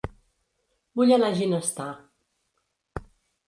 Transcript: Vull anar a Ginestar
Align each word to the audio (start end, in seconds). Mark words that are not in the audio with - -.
Vull 1.01 1.13
anar 1.19 1.31
a 1.33 1.37
Ginestar 1.41 1.89